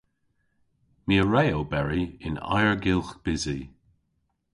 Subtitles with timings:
[1.05, 3.59] My a wre oberi yn ayrgylgh bysi.